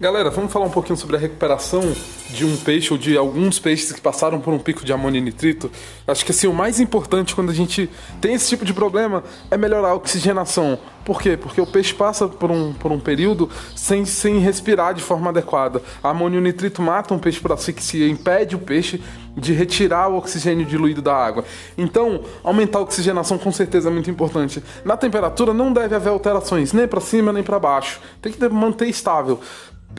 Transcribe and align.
Galera, 0.00 0.30
vamos 0.30 0.52
falar 0.52 0.64
um 0.64 0.70
pouquinho 0.70 0.96
sobre 0.96 1.16
a 1.16 1.18
recuperação 1.18 1.82
de 2.30 2.46
um 2.46 2.56
peixe 2.56 2.92
ou 2.92 2.96
de 2.96 3.16
alguns 3.16 3.58
peixes 3.58 3.90
que 3.90 4.00
passaram 4.00 4.38
por 4.38 4.54
um 4.54 4.58
pico 4.60 4.84
de 4.84 4.92
amônio 4.92 5.18
e 5.18 5.20
nitrito. 5.20 5.68
Acho 6.06 6.24
que 6.24 6.30
assim, 6.30 6.46
o 6.46 6.54
mais 6.54 6.78
importante 6.78 7.34
quando 7.34 7.50
a 7.50 7.54
gente 7.54 7.90
tem 8.20 8.32
esse 8.32 8.48
tipo 8.48 8.64
de 8.64 8.72
problema 8.72 9.24
é 9.50 9.56
melhorar 9.56 9.88
a 9.88 9.94
oxigenação. 9.96 10.78
Por 11.04 11.20
quê? 11.20 11.36
Porque 11.36 11.60
o 11.60 11.66
peixe 11.66 11.92
passa 11.92 12.28
por 12.28 12.48
um, 12.48 12.72
por 12.74 12.92
um 12.92 13.00
período 13.00 13.50
sem, 13.74 14.04
sem 14.04 14.38
respirar 14.38 14.94
de 14.94 15.02
forma 15.02 15.30
adequada. 15.30 15.82
A 16.00 16.10
amônio 16.10 16.38
e 16.38 16.42
nitrito 16.42 16.80
mata 16.80 17.12
um 17.12 17.18
peixe 17.18 17.40
por 17.40 17.50
asfixia, 17.50 18.06
impede 18.06 18.54
o 18.54 18.60
peixe 18.60 19.02
de 19.36 19.52
retirar 19.52 20.06
o 20.06 20.16
oxigênio 20.16 20.64
diluído 20.64 21.02
da 21.02 21.16
água. 21.16 21.44
Então, 21.76 22.22
aumentar 22.44 22.78
a 22.78 22.82
oxigenação 22.82 23.36
com 23.36 23.50
certeza 23.50 23.88
é 23.88 23.92
muito 23.92 24.08
importante. 24.08 24.62
Na 24.84 24.96
temperatura 24.96 25.52
não 25.52 25.72
deve 25.72 25.96
haver 25.96 26.10
alterações, 26.10 26.72
nem 26.72 26.86
para 26.86 27.00
cima 27.00 27.32
nem 27.32 27.42
para 27.42 27.58
baixo. 27.58 28.00
Tem 28.22 28.32
que 28.32 28.48
manter 28.48 28.86
estável 28.86 29.40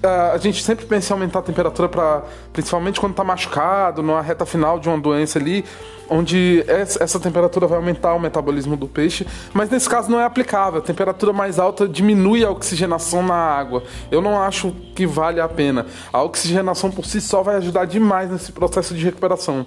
a 0.04 0.38
gente 0.38 0.64
sempre 0.64 0.86
pensa 0.86 1.12
em 1.12 1.14
aumentar 1.14 1.40
a 1.40 1.42
temperatura 1.42 1.90
para 1.90 2.24
principalmente 2.54 3.00
quando 3.00 3.12
está 3.12 3.24
machucado, 3.24 4.02
numa 4.02 4.22
reta 4.22 4.46
final 4.46 4.80
de 4.80 4.88
uma 4.88 4.98
doença 4.98 5.40
ali, 5.40 5.66
onde 6.10 6.64
essa 6.68 7.20
temperatura 7.20 7.68
vai 7.68 7.78
aumentar 7.78 8.14
o 8.14 8.20
metabolismo 8.20 8.76
do 8.76 8.88
peixe, 8.88 9.28
mas 9.54 9.70
nesse 9.70 9.88
caso 9.88 10.10
não 10.10 10.20
é 10.20 10.26
aplicável. 10.26 10.80
A 10.80 10.84
temperatura 10.84 11.32
mais 11.32 11.60
alta 11.60 11.88
diminui 11.88 12.44
a 12.44 12.50
oxigenação 12.50 13.22
na 13.22 13.36
água. 13.36 13.84
Eu 14.10 14.22
não 14.22 14.42
acho 14.42 14.72
que 14.96 15.06
vale 15.06 15.40
a 15.40 15.48
pena. 15.48 15.86
A 16.12 16.24
oxigenação 16.24 16.90
por 16.90 17.06
si 17.06 17.22
só 17.22 17.44
vai 17.44 17.58
ajudar 17.58 17.86
demais 17.86 18.32
nesse 18.32 18.52
processo 18.52 18.94
de 18.94 19.04
recuperação. 19.04 19.66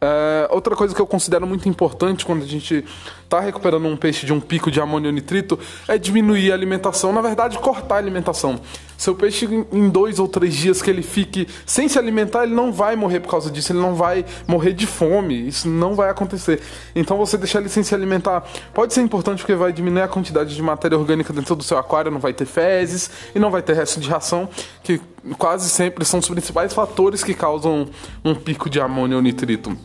É, 0.00 0.48
outra 0.50 0.76
coisa 0.76 0.94
que 0.94 1.00
eu 1.00 1.06
considero 1.06 1.46
muito 1.46 1.66
importante 1.66 2.26
quando 2.26 2.42
a 2.42 2.46
gente 2.46 2.84
está 3.22 3.40
recuperando 3.40 3.86
um 3.86 3.96
peixe 3.96 4.26
de 4.26 4.32
um 4.34 4.40
pico 4.40 4.70
de 4.70 4.78
amônio 4.78 5.10
nitrito 5.10 5.58
é 5.88 5.96
diminuir 5.96 6.50
a 6.50 6.54
alimentação, 6.54 7.12
na 7.12 7.22
verdade, 7.22 7.58
cortar 7.58 7.94
a 7.94 7.98
alimentação. 7.98 8.60
Seu 9.04 9.14
peixe, 9.14 9.46
em 9.70 9.90
dois 9.90 10.18
ou 10.18 10.26
três 10.26 10.54
dias 10.54 10.80
que 10.80 10.88
ele 10.88 11.02
fique 11.02 11.46
sem 11.66 11.86
se 11.90 11.98
alimentar, 11.98 12.44
ele 12.44 12.54
não 12.54 12.72
vai 12.72 12.96
morrer 12.96 13.20
por 13.20 13.28
causa 13.28 13.50
disso, 13.50 13.70
ele 13.70 13.78
não 13.78 13.94
vai 13.94 14.24
morrer 14.48 14.72
de 14.72 14.86
fome, 14.86 15.46
isso 15.46 15.68
não 15.68 15.94
vai 15.94 16.08
acontecer. 16.08 16.62
Então, 16.96 17.18
você 17.18 17.36
deixar 17.36 17.60
ele 17.60 17.68
sem 17.68 17.82
se 17.82 17.94
alimentar 17.94 18.42
pode 18.72 18.94
ser 18.94 19.02
importante 19.02 19.40
porque 19.40 19.54
vai 19.54 19.74
diminuir 19.74 20.00
a 20.00 20.08
quantidade 20.08 20.54
de 20.54 20.62
matéria 20.62 20.96
orgânica 20.96 21.34
dentro 21.34 21.54
do 21.54 21.62
seu 21.62 21.76
aquário, 21.76 22.10
não 22.10 22.18
vai 22.18 22.32
ter 22.32 22.46
fezes 22.46 23.10
e 23.34 23.38
não 23.38 23.50
vai 23.50 23.60
ter 23.60 23.74
resto 23.74 24.00
de 24.00 24.08
ração, 24.08 24.48
que 24.82 24.98
quase 25.36 25.68
sempre 25.68 26.02
são 26.06 26.18
os 26.18 26.26
principais 26.26 26.72
fatores 26.72 27.22
que 27.22 27.34
causam 27.34 27.86
um 28.24 28.34
pico 28.34 28.70
de 28.70 28.80
amônio 28.80 29.20
nitrito. 29.20 29.76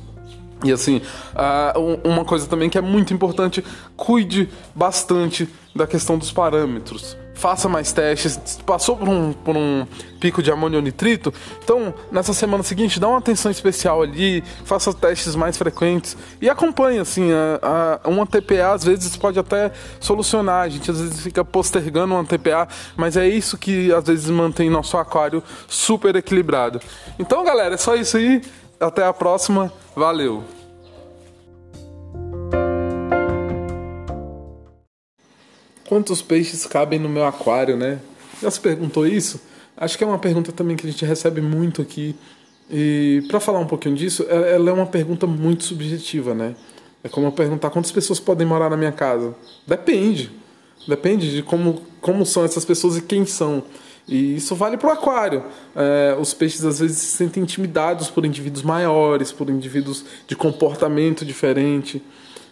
E 0.63 0.71
assim, 0.71 1.01
uh, 1.35 2.07
uma 2.07 2.23
coisa 2.23 2.47
também 2.47 2.69
que 2.69 2.77
é 2.77 2.81
muito 2.81 3.13
importante, 3.13 3.65
cuide 3.97 4.47
bastante 4.73 5.45
da 5.75 5.85
questão 5.85 6.17
dos 6.17 6.31
parâmetros. 6.31 7.17
Faça 7.39 7.69
mais 7.69 7.93
testes. 7.93 8.59
Passou 8.65 8.97
por 8.97 9.07
um, 9.07 9.31
por 9.31 9.55
um 9.55 9.87
pico 10.19 10.43
de 10.43 10.51
amônio 10.51 10.81
nitrito, 10.81 11.33
então 11.63 11.93
nessa 12.11 12.33
semana 12.33 12.61
seguinte 12.61 12.99
dá 12.99 13.07
uma 13.07 13.19
atenção 13.19 13.49
especial 13.49 14.01
ali, 14.01 14.43
faça 14.65 14.93
testes 14.93 15.33
mais 15.33 15.57
frequentes 15.57 16.17
e 16.41 16.49
acompanhe 16.49 16.99
assim. 16.99 17.31
A, 17.31 18.01
a, 18.03 18.09
uma 18.09 18.27
TPA 18.27 18.73
às 18.73 18.83
vezes 18.83 19.15
pode 19.15 19.39
até 19.39 19.71
solucionar. 20.01 20.63
A 20.63 20.69
gente 20.69 20.91
às 20.91 20.99
vezes 20.99 21.21
fica 21.21 21.45
postergando 21.45 22.13
uma 22.13 22.25
TPA, 22.25 22.67
mas 22.97 23.15
é 23.15 23.25
isso 23.27 23.57
que 23.57 23.91
às 23.93 24.03
vezes 24.03 24.29
mantém 24.29 24.69
nosso 24.69 24.97
aquário 24.97 25.41
super 25.67 26.13
equilibrado. 26.17 26.81
Então, 27.17 27.43
galera, 27.45 27.75
é 27.75 27.77
só 27.77 27.95
isso 27.95 28.17
aí. 28.17 28.41
Até 28.79 29.05
a 29.05 29.13
próxima. 29.13 29.71
Valeu! 29.95 30.58
Quantos 35.89 36.21
peixes 36.21 36.67
cabem 36.67 36.99
no 36.99 37.09
meu 37.09 37.25
aquário, 37.25 37.75
né? 37.75 37.97
Já 38.39 38.51
se 38.51 38.59
perguntou 38.59 39.07
isso? 39.07 39.41
Acho 39.75 39.97
que 39.97 40.03
é 40.03 40.07
uma 40.07 40.19
pergunta 40.19 40.51
também 40.51 40.77
que 40.77 40.85
a 40.85 40.91
gente 40.91 41.03
recebe 41.03 41.41
muito 41.41 41.81
aqui. 41.81 42.15
E 42.69 43.23
para 43.27 43.39
falar 43.39 43.57
um 43.57 43.65
pouquinho 43.65 43.95
disso, 43.95 44.23
é, 44.29 44.53
ela 44.53 44.69
é 44.69 44.73
uma 44.73 44.85
pergunta 44.85 45.25
muito 45.25 45.63
subjetiva, 45.63 46.35
né? 46.35 46.55
É 47.03 47.09
como 47.09 47.25
eu 47.25 47.31
perguntar 47.31 47.71
quantas 47.71 47.91
pessoas 47.91 48.19
podem 48.19 48.45
morar 48.45 48.69
na 48.69 48.77
minha 48.77 48.91
casa. 48.91 49.33
Depende. 49.65 50.29
Depende 50.87 51.31
de 51.31 51.41
como, 51.41 51.81
como 51.99 52.23
são 52.23 52.45
essas 52.45 52.63
pessoas 52.63 52.95
e 52.95 53.01
quem 53.01 53.25
são. 53.25 53.63
E 54.07 54.35
isso 54.35 54.53
vale 54.55 54.77
para 54.77 54.89
o 54.89 54.91
aquário. 54.91 55.43
É, 55.75 56.15
os 56.19 56.35
peixes 56.35 56.63
às 56.63 56.79
vezes 56.81 56.97
se 56.97 57.17
sentem 57.17 57.41
intimidados 57.41 58.11
por 58.11 58.23
indivíduos 58.27 58.61
maiores, 58.61 59.31
por 59.31 59.49
indivíduos 59.49 60.05
de 60.27 60.35
comportamento 60.35 61.25
diferente. 61.25 61.99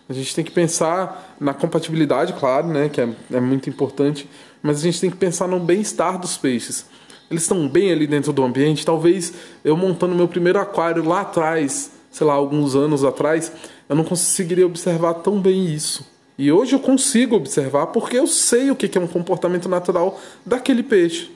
A 0.10 0.14
gente 0.14 0.34
tem 0.34 0.44
que 0.44 0.52
pensar 0.52 1.36
na 1.40 1.54
compatibilidade, 1.54 2.34
claro, 2.34 2.68
né, 2.68 2.90
que 2.90 3.02
é, 3.02 3.10
é 3.32 3.40
muito 3.40 3.70
importante, 3.70 4.30
mas 4.62 4.80
a 4.80 4.82
gente 4.82 5.02
tem 5.02 5.10
que 5.10 5.18
pensar 5.18 5.48
no 5.48 5.60
bem-estar 5.60 6.18
dos 6.18 6.38
peixes. 6.38 6.86
Eles 7.30 7.44
estão 7.44 7.68
bem 7.68 7.92
ali 7.92 8.08
dentro 8.08 8.32
do 8.32 8.44
ambiente. 8.44 8.86
Talvez 8.86 9.34
eu 9.64 9.76
montando 9.76 10.16
meu 10.16 10.28
primeiro 10.28 10.60
aquário 10.60 11.06
lá 11.06 11.22
atrás, 11.22 11.92
sei 12.10 12.26
lá, 12.26 12.34
alguns 12.34 12.74
anos 12.76 13.04
atrás, 13.04 13.52
eu 13.90 13.96
não 13.96 14.04
conseguiria 14.04 14.66
observar 14.66 15.16
tão 15.16 15.40
bem 15.40 15.66
isso. 15.66 16.10
E 16.38 16.52
hoje 16.52 16.74
eu 16.74 16.80
consigo 16.80 17.36
observar 17.36 17.88
porque 17.88 18.18
eu 18.18 18.28
sei 18.28 18.72
o 18.72 18.76
que 18.76 18.98
é 18.98 19.02
um 19.02 19.08
comportamento 19.08 19.68
natural 19.68 20.20
daquele 20.46 20.84
peixe. 20.84 21.32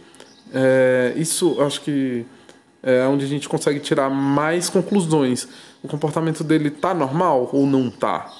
É, 0.54 1.14
isso 1.18 1.58
acho 1.62 1.82
que 1.82 2.26
é 2.84 3.06
onde 3.06 3.26
a 3.26 3.28
gente 3.28 3.50
consegue 3.50 3.80
tirar 3.80 4.10
mais 4.10 4.70
conclusões. 4.70 5.48
O 5.84 5.88
comportamento 5.88 6.44
dele 6.44 6.70
tá 6.70 6.94
normal 6.94 7.50
ou 7.52 7.66
não 7.66 7.90
tá? 7.90 8.32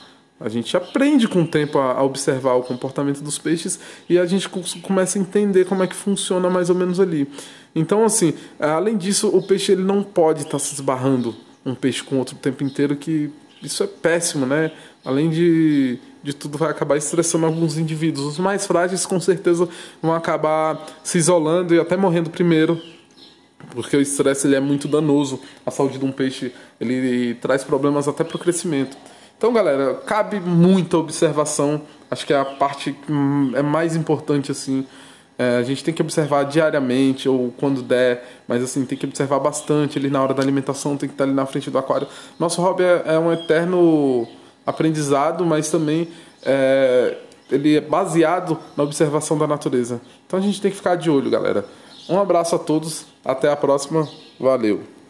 A 0.44 0.50
gente 0.50 0.76
aprende 0.76 1.28
com 1.28 1.44
o 1.44 1.48
tempo 1.48 1.78
a, 1.78 2.02
observar 2.04 2.56
o 2.56 2.64
comportamento 2.64 3.22
dos 3.22 3.38
peixes 3.38 3.80
e 4.10 4.18
a 4.18 4.26
gente 4.26 4.50
começa 4.50 5.20
a 5.20 5.22
entender 5.22 5.66
como 5.66 5.84
é 5.84 5.88
que 5.88 5.96
funciona 5.96 6.50
mais 6.50 6.70
ou 6.70 6.76
menos 6.76 7.00
ali. 7.00 7.28
Então, 7.76 8.04
assim, 8.04 8.34
além 8.60 8.98
disso, 8.98 9.28
o 9.28 9.42
peixe 9.46 9.72
ele 9.72 9.84
não 9.84 10.02
pode 10.02 10.40
estar 10.40 10.54
tá 10.54 10.60
se 10.60 10.74
esbarrando 10.74 11.36
um 11.64 11.76
peixe 11.76 12.04
com 12.04 12.18
outro 12.18 12.36
o 12.36 12.40
tempo 12.40 12.64
inteiro, 12.64 12.96
que 12.96 13.32
isso 13.62 13.84
é 13.84 13.88
péssimo, 13.88 14.46
né? 14.48 14.72
Além 15.06 15.30
de, 15.30 16.00
de 16.24 16.34
tudo, 16.34 16.58
vai 16.58 16.72
acabar 16.72 16.98
estressando 16.98 17.46
alguns 17.46 17.78
indivíduos. 17.78 18.26
Os 18.26 18.40
mais 18.40 18.66
frágeis, 18.66 19.06
com 19.06 19.20
certeza, 19.20 19.70
vão 20.02 20.14
acabar 20.14 20.84
se 21.04 21.20
isolando 21.20 21.76
e 21.76 21.80
até 21.80 21.96
morrendo 21.96 22.32
primeiro, 22.32 22.82
porque 23.70 23.96
o 23.96 24.02
estresse 24.02 24.48
ele 24.48 24.56
é 24.56 24.60
muito 24.60 24.88
danoso. 24.88 25.40
A 25.64 25.70
saúde 25.70 26.00
de 26.00 26.06
um 26.06 26.12
peixe 26.12 26.52
ele 26.80 27.36
traz 27.36 27.64
problemas 27.64 28.08
até 28.08 28.24
para 28.24 28.36
o 28.36 28.40
crescimento. 28.40 28.98
Então, 29.42 29.52
galera, 29.52 29.96
cabe 30.06 30.40
muita 30.40 31.00
observação. 31.00 31.82
Acho 32.12 32.28
que 32.28 32.32
é 32.32 32.40
a 32.40 32.46
parte 32.46 32.94
que 32.94 33.12
é 33.56 33.64
mais 33.64 33.96
importante 33.96 34.52
assim. 34.52 34.86
É, 35.36 35.58
a 35.58 35.64
gente 35.64 35.84
tem 35.84 35.92
que 35.92 36.00
observar 36.00 36.44
diariamente 36.44 37.28
ou 37.28 37.52
quando 37.58 37.82
der, 37.82 38.24
mas 38.48 38.62
assim, 38.62 38.86
tem 38.86 38.96
que 38.96 39.04
observar 39.08 39.40
bastante 39.40 39.98
ali 39.98 40.12
na 40.12 40.22
hora 40.22 40.36
da 40.36 40.44
alimentação, 40.44 40.96
tem 40.96 41.10
que 41.10 41.16
estar 41.16 41.24
ali 41.24 41.34
na 41.34 41.48
frente 41.48 41.72
do 41.72 41.78
aquário. 41.80 42.08
Nosso 42.40 42.62
hobby 42.62 42.84
é, 42.84 43.02
é 43.04 43.18
um 43.18 43.34
eterno 43.34 44.28
aprendizado, 44.64 45.44
mas 45.44 45.72
também 45.72 46.08
é, 46.46 47.18
ele 47.50 47.78
é 47.78 47.82
baseado 47.82 48.60
na 48.78 48.84
observação 48.84 49.40
da 49.40 49.48
natureza. 49.48 50.00
Então 50.28 50.38
a 50.38 50.42
gente 50.44 50.62
tem 50.62 50.70
que 50.70 50.78
ficar 50.78 50.94
de 50.94 51.10
olho, 51.10 51.32
galera. 51.32 51.66
Um 52.08 52.20
abraço 52.20 52.54
a 52.56 52.60
todos, 52.60 53.08
até 53.26 53.52
a 53.52 53.56
próxima, 53.56 54.08
valeu! 54.40 55.01